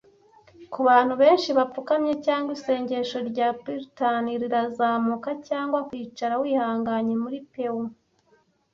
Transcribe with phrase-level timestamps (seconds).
[0.73, 7.77] Kubantu benshi bapfukamye cyangwa isengesho rya puritan rirazamuka, cyangwa kwicara wihanganye muri pew,